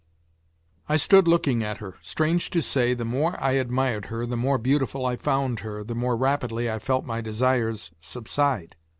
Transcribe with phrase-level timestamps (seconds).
[0.89, 1.93] I stood looking at her.
[2.01, 5.93] Strange to say, the more I admired her, the more beautiful I found her, the
[5.93, 8.75] more rapidly I felt my desires subside.